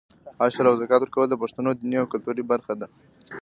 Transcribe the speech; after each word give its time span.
عشر 0.45 0.65
او 0.69 0.75
زکات 0.81 1.01
ورکول 1.01 1.27
د 1.29 1.35
پښتنو 1.43 1.69
دیني 1.79 1.97
او 2.01 2.07
کلتوري 2.13 2.43
برخه 2.51 2.73
ده. 2.79 2.87